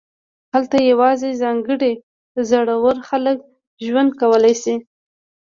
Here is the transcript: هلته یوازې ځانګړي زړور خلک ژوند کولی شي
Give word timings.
هلته 0.53 0.77
یوازې 0.91 1.29
ځانګړي 1.41 1.93
زړور 2.49 2.95
خلک 3.09 3.37
ژوند 3.85 4.09
کولی 4.19 4.53
شي 4.61 4.75